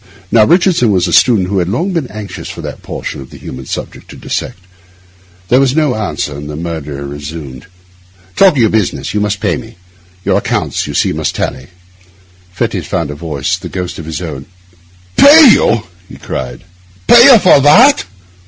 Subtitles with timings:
[0.31, 3.37] Now Richardson was a student who had long been anxious for that portion of the
[3.37, 4.57] human subject to dissect.
[5.49, 7.67] There was no answer, and the murderer resumed:
[8.35, 9.75] 'Talking of business, you must pay me;
[10.25, 11.67] your accounts, you see, must tally.'
[12.51, 14.47] Fettes found a voice, the ghost of his own:
[15.17, 16.63] 'Pay you!' he cried.
[17.05, 18.05] 'Pay you for that?